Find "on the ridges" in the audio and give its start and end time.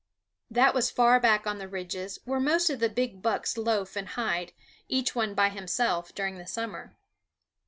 1.45-2.19